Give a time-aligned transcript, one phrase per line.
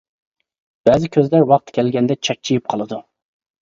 [0.89, 3.05] بەزى كۆزلەر ۋاقتى كەلگەندە چەكچىيىپ قالىدۇ.